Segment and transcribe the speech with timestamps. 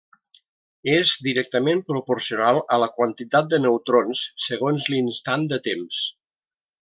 [0.93, 6.01] És directament proporcional a la quantitat de neutrons segons l'instant de temps.